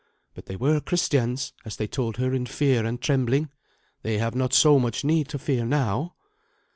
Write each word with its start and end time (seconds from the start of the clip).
But 0.33 0.47
they 0.47 0.55
were 0.55 0.79
Christians, 0.79 1.53
as 1.63 1.75
they 1.75 1.85
told 1.85 2.17
her 2.17 2.33
in 2.33 2.47
fear 2.47 2.85
and 2.87 2.99
trembling. 2.99 3.51
They 4.01 4.17
have 4.17 4.33
not 4.33 4.51
so 4.51 4.79
much 4.79 5.03
need 5.03 5.27
to 5.27 5.37
fear 5.37 5.63
now." 5.63 6.15